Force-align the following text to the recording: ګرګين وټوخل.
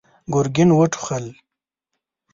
ګرګين 0.33 0.69
وټوخل. 0.79 1.25